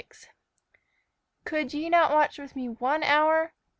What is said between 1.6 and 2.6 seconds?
ye not watch with